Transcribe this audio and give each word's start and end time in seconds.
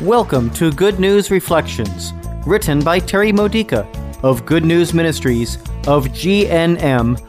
Welcome 0.00 0.50
to 0.54 0.72
Good 0.72 0.98
News 0.98 1.30
Reflections, 1.30 2.12
written 2.44 2.80
by 2.80 2.98
Terry 2.98 3.30
Modica 3.30 3.86
of 4.24 4.44
Good 4.44 4.64
News 4.64 4.92
Ministries 4.92 5.58
of 5.86 6.06
GNM.org. 6.06 7.22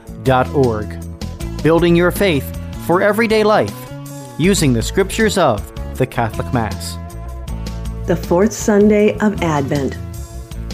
Building 1.62 1.96
your 1.96 2.10
faith 2.10 2.86
for 2.88 3.04
everyday 3.04 3.44
life 3.44 3.76
using 4.40 4.74
the 4.74 4.82
scriptures 4.82 5.38
of 5.38 5.62
the 6.00 6.08
Catholic 6.08 6.52
Mass. 6.52 6.98
The 8.08 8.16
fourth 8.16 8.54
Sunday 8.54 9.20
of 9.20 9.44
Advent. 9.44 9.98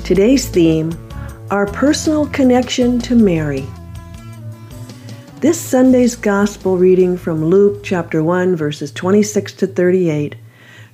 Today's 0.06 0.48
theme 0.48 0.94
Our 1.52 1.66
personal 1.66 2.28
connection 2.28 3.00
to 3.00 3.16
Mary. 3.16 3.66
This 5.42 5.60
Sunday's 5.60 6.16
Gospel 6.16 6.78
reading 6.78 7.18
from 7.18 7.44
Luke 7.44 7.84
chapter 7.84 8.24
1, 8.24 8.56
verses 8.56 8.92
26 8.94 9.52
to 9.54 9.68
38 9.68 10.36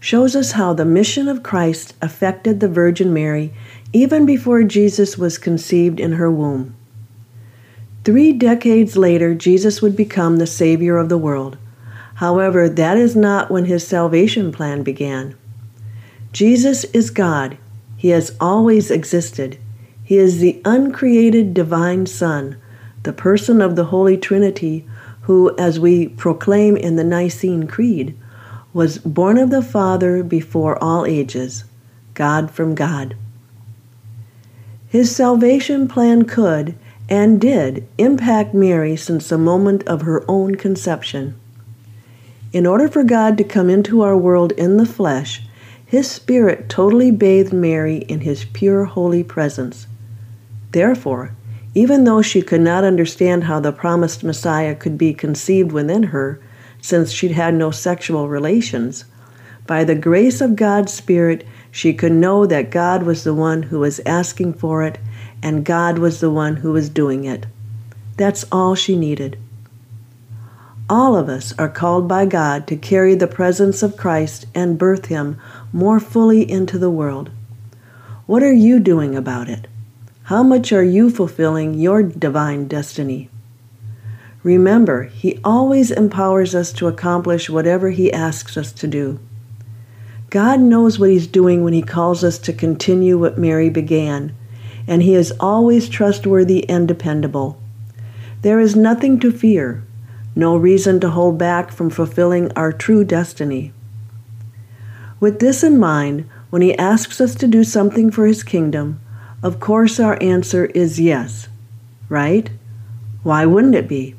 shows 0.05 0.35
us 0.35 0.51
how 0.51 0.71
the 0.71 0.85
mission 0.85 1.27
of 1.27 1.41
Christ 1.41 1.95
affected 1.99 2.59
the 2.59 2.67
Virgin 2.67 3.11
Mary 3.11 3.51
even 3.91 4.23
before 4.23 4.61
Jesus 4.61 5.17
was 5.17 5.39
conceived 5.39 5.99
in 5.99 6.11
her 6.11 6.29
womb. 6.29 6.75
Three 8.03 8.31
decades 8.31 8.95
later, 8.95 9.33
Jesus 9.33 9.81
would 9.81 9.95
become 9.95 10.37
the 10.37 10.45
Savior 10.45 10.97
of 10.97 11.09
the 11.09 11.17
world. 11.17 11.57
However, 12.13 12.69
that 12.69 12.99
is 12.99 13.15
not 13.15 13.49
when 13.49 13.65
his 13.65 13.87
salvation 13.87 14.51
plan 14.51 14.83
began. 14.83 15.35
Jesus 16.31 16.83
is 16.83 17.09
God. 17.09 17.57
He 17.97 18.09
has 18.09 18.37
always 18.39 18.91
existed. 18.91 19.57
He 20.03 20.17
is 20.17 20.37
the 20.37 20.61
uncreated 20.65 21.55
divine 21.55 22.05
Son, 22.05 22.57
the 23.01 23.11
person 23.11 23.59
of 23.59 23.75
the 23.75 23.85
Holy 23.85 24.19
Trinity, 24.19 24.87
who, 25.21 25.57
as 25.57 25.79
we 25.79 26.09
proclaim 26.09 26.77
in 26.77 26.95
the 26.95 27.03
Nicene 27.03 27.65
Creed, 27.65 28.15
was 28.75 28.97
born 28.97 29.37
of 29.37 29.51
the 29.51 29.61
Father 29.61 30.21
before 30.21 30.77
all 30.83 31.05
ages, 31.05 31.63
God 32.13 32.51
from 32.51 32.75
God. 32.75 33.15
His 34.89 35.15
salvation 35.15 35.87
plan 35.87 36.25
could 36.25 36.75
and 37.07 37.39
did 37.39 37.87
impact 37.97 38.53
Mary 38.53 38.97
since 38.97 39.29
the 39.29 39.37
moment 39.37 39.87
of 39.87 40.01
her 40.01 40.29
own 40.29 40.55
conception. 40.55 41.39
In 42.51 42.65
order 42.65 42.89
for 42.89 43.05
God 43.05 43.37
to 43.37 43.45
come 43.45 43.69
into 43.69 44.01
our 44.01 44.17
world 44.17 44.51
in 44.51 44.75
the 44.75 44.85
flesh, 44.85 45.43
his 45.85 46.11
Spirit 46.11 46.67
totally 46.67 47.11
bathed 47.11 47.53
Mary 47.53 47.99
in 48.09 48.19
his 48.19 48.43
pure 48.43 48.83
holy 48.83 49.23
presence. 49.23 49.87
Therefore, 50.73 51.31
even 51.73 52.03
though 52.03 52.21
she 52.21 52.41
could 52.41 52.59
not 52.59 52.83
understand 52.83 53.45
how 53.45 53.61
the 53.61 53.71
promised 53.71 54.21
Messiah 54.21 54.75
could 54.75 54.97
be 54.97 55.13
conceived 55.13 55.71
within 55.71 56.03
her, 56.03 56.41
since 56.85 57.11
she'd 57.11 57.31
had 57.31 57.55
no 57.55 57.71
sexual 57.71 58.29
relations. 58.29 59.05
By 59.65 59.83
the 59.83 59.95
grace 59.95 60.39
of 60.39 60.55
God's 60.55 60.93
Spirit, 60.93 61.43
she 61.71 61.95
could 61.95 62.11
know 62.11 62.45
that 62.45 62.69
God 62.69 63.01
was 63.01 63.23
the 63.23 63.33
one 63.33 63.63
who 63.63 63.79
was 63.79 63.99
asking 64.05 64.53
for 64.53 64.83
it, 64.83 64.99
and 65.41 65.65
God 65.65 65.97
was 65.97 66.19
the 66.19 66.29
one 66.29 66.57
who 66.57 66.71
was 66.73 66.87
doing 66.89 67.25
it. 67.25 67.47
That's 68.17 68.45
all 68.51 68.75
she 68.75 68.95
needed. 68.95 69.39
All 70.87 71.15
of 71.15 71.27
us 71.27 71.55
are 71.57 71.69
called 71.69 72.07
by 72.07 72.27
God 72.27 72.67
to 72.67 72.77
carry 72.77 73.15
the 73.15 73.25
presence 73.25 73.81
of 73.81 73.97
Christ 73.97 74.45
and 74.53 74.77
birth 74.77 75.07
Him 75.07 75.41
more 75.73 75.99
fully 75.99 76.47
into 76.49 76.77
the 76.77 76.91
world. 76.91 77.31
What 78.27 78.43
are 78.43 78.53
you 78.53 78.79
doing 78.79 79.15
about 79.15 79.49
it? 79.49 79.65
How 80.25 80.43
much 80.43 80.71
are 80.71 80.83
you 80.83 81.09
fulfilling 81.09 81.73
your 81.73 82.03
divine 82.03 82.67
destiny? 82.67 83.31
Remember, 84.45 85.05
He 85.05 85.39
always 85.43 85.89
empowers 85.89 86.53
us 86.53 86.71
to 86.73 86.85
accomplish 86.85 87.49
whatever 87.49 87.89
He 87.89 88.13
asks 88.13 88.57
us 88.57 88.71
to 88.73 88.85
do. 88.85 89.19
God 90.29 90.59
knows 90.59 90.99
what 90.99 91.09
He's 91.09 91.25
doing 91.25 91.63
when 91.63 91.73
He 91.73 91.81
calls 91.81 92.23
us 92.23 92.37
to 92.37 92.53
continue 92.53 93.17
what 93.17 93.39
Mary 93.39 93.71
began, 93.71 94.35
and 94.85 95.01
He 95.01 95.15
is 95.15 95.33
always 95.39 95.89
trustworthy 95.89 96.69
and 96.69 96.87
dependable. 96.87 97.59
There 98.43 98.59
is 98.59 98.75
nothing 98.75 99.19
to 99.21 99.31
fear, 99.31 99.83
no 100.35 100.55
reason 100.55 100.99
to 100.99 101.09
hold 101.09 101.39
back 101.39 101.71
from 101.71 101.89
fulfilling 101.89 102.51
our 102.51 102.71
true 102.71 103.03
destiny. 103.03 103.73
With 105.19 105.39
this 105.39 105.63
in 105.63 105.79
mind, 105.79 106.29
when 106.51 106.61
He 106.61 106.77
asks 106.77 107.19
us 107.19 107.33
to 107.33 107.47
do 107.47 107.63
something 107.63 108.11
for 108.11 108.27
His 108.27 108.43
kingdom, 108.43 109.01
of 109.41 109.59
course 109.59 109.99
our 109.99 110.21
answer 110.21 110.65
is 110.65 110.99
yes, 110.99 111.47
right? 112.09 112.51
Why 113.23 113.47
wouldn't 113.47 113.73
it 113.73 113.87
be? 113.87 114.13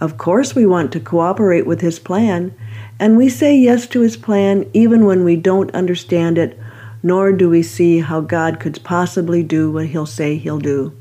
Of 0.00 0.16
course, 0.16 0.54
we 0.54 0.64
want 0.64 0.92
to 0.92 1.00
cooperate 1.00 1.66
with 1.66 1.80
His 1.80 1.98
plan, 1.98 2.54
and 3.00 3.16
we 3.16 3.28
say 3.28 3.56
yes 3.56 3.86
to 3.88 4.00
His 4.00 4.16
plan 4.16 4.68
even 4.72 5.04
when 5.04 5.24
we 5.24 5.36
don't 5.36 5.74
understand 5.74 6.38
it, 6.38 6.58
nor 7.02 7.32
do 7.32 7.50
we 7.50 7.62
see 7.62 7.98
how 8.00 8.20
God 8.20 8.60
could 8.60 8.82
possibly 8.84 9.42
do 9.42 9.70
what 9.70 9.86
He'll 9.86 10.06
say 10.06 10.36
He'll 10.36 10.58
do. 10.58 10.96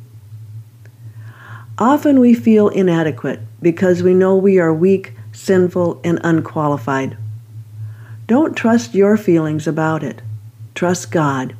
Often 1.77 2.19
we 2.19 2.33
feel 2.33 2.69
inadequate 2.69 3.39
because 3.61 4.01
we 4.01 4.15
know 4.15 4.35
we 4.35 4.57
are 4.57 4.73
weak, 4.73 5.13
sinful, 5.31 6.01
and 6.03 6.19
unqualified. 6.23 7.17
Don't 8.25 8.57
trust 8.57 8.95
your 8.95 9.15
feelings 9.15 9.67
about 9.67 10.03
it. 10.03 10.23
Trust 10.73 11.11
God. 11.11 11.55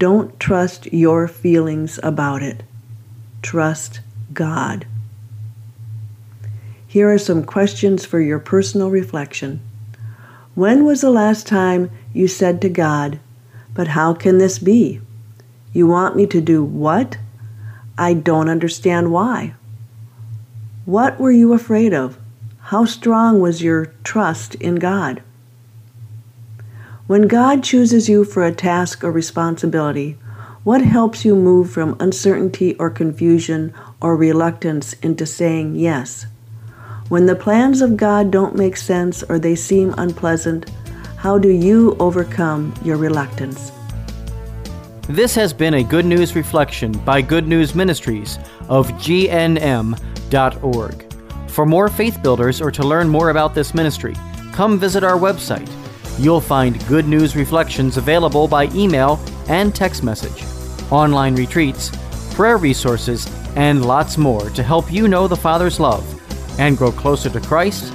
Don't 0.00 0.38
trust 0.40 0.92
your 0.92 1.28
feelings 1.28 2.00
about 2.02 2.42
it. 2.42 2.64
Trust 3.40 4.00
God. 4.32 4.86
Here 6.94 7.12
are 7.12 7.18
some 7.18 7.42
questions 7.42 8.04
for 8.04 8.20
your 8.20 8.38
personal 8.38 8.88
reflection. 8.88 9.60
When 10.54 10.84
was 10.84 11.00
the 11.00 11.10
last 11.10 11.44
time 11.44 11.90
you 12.12 12.28
said 12.28 12.62
to 12.62 12.68
God, 12.68 13.18
But 13.74 13.88
how 13.88 14.14
can 14.14 14.38
this 14.38 14.60
be? 14.60 15.00
You 15.72 15.88
want 15.88 16.14
me 16.14 16.28
to 16.28 16.40
do 16.40 16.62
what? 16.62 17.18
I 17.98 18.14
don't 18.14 18.48
understand 18.48 19.10
why. 19.10 19.54
What 20.84 21.18
were 21.18 21.32
you 21.32 21.52
afraid 21.52 21.92
of? 21.92 22.16
How 22.70 22.84
strong 22.84 23.40
was 23.40 23.60
your 23.60 23.86
trust 24.04 24.54
in 24.54 24.76
God? 24.76 25.20
When 27.08 27.22
God 27.22 27.64
chooses 27.64 28.08
you 28.08 28.24
for 28.24 28.44
a 28.44 28.54
task 28.54 29.02
or 29.02 29.10
responsibility, 29.10 30.16
what 30.62 30.82
helps 30.82 31.24
you 31.24 31.34
move 31.34 31.72
from 31.72 31.96
uncertainty 31.98 32.76
or 32.76 32.88
confusion 32.88 33.74
or 34.00 34.14
reluctance 34.14 34.92
into 35.02 35.26
saying 35.26 35.74
yes? 35.74 36.26
When 37.14 37.26
the 37.26 37.36
plans 37.36 37.80
of 37.80 37.96
God 37.96 38.32
don't 38.32 38.56
make 38.56 38.76
sense 38.76 39.22
or 39.22 39.38
they 39.38 39.54
seem 39.54 39.94
unpleasant, 39.98 40.68
how 41.14 41.38
do 41.38 41.48
you 41.48 41.96
overcome 42.00 42.74
your 42.84 42.96
reluctance? 42.96 43.70
This 45.08 45.32
has 45.36 45.52
been 45.52 45.74
a 45.74 45.84
Good 45.84 46.06
News 46.06 46.34
Reflection 46.34 46.90
by 46.90 47.22
Good 47.22 47.46
News 47.46 47.72
Ministries 47.76 48.36
of 48.68 48.88
GNM.org. 48.94 49.94
For 51.48 51.64
more 51.64 51.88
faith 51.88 52.20
builders 52.20 52.60
or 52.60 52.72
to 52.72 52.82
learn 52.82 53.08
more 53.08 53.30
about 53.30 53.54
this 53.54 53.74
ministry, 53.74 54.16
come 54.50 54.76
visit 54.76 55.04
our 55.04 55.16
website. 55.16 55.70
You'll 56.18 56.40
find 56.40 56.84
Good 56.88 57.06
News 57.06 57.36
Reflections 57.36 57.96
available 57.96 58.48
by 58.48 58.64
email 58.74 59.20
and 59.48 59.72
text 59.72 60.02
message, 60.02 60.42
online 60.90 61.36
retreats, 61.36 61.92
prayer 62.34 62.56
resources, 62.56 63.28
and 63.54 63.86
lots 63.86 64.18
more 64.18 64.50
to 64.50 64.64
help 64.64 64.92
you 64.92 65.06
know 65.06 65.28
the 65.28 65.36
Father's 65.36 65.78
love 65.78 66.13
and 66.58 66.76
grow 66.76 66.92
closer 66.92 67.30
to 67.30 67.40
Christ 67.40 67.92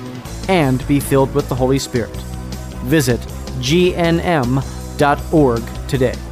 and 0.48 0.86
be 0.88 1.00
filled 1.00 1.34
with 1.34 1.50
the 1.50 1.56
Holy 1.56 1.80
Spirit. 1.80 2.16
Visit 2.86 3.20
gnm.org 3.60 4.24
today. 5.88 6.29